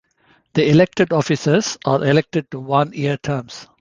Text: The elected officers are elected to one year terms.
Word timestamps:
The 0.55 0.67
elected 0.67 1.13
officers 1.13 1.77
are 1.85 2.03
elected 2.03 2.49
to 2.49 2.59
one 2.59 2.91
year 2.91 3.17
terms. 3.17 3.67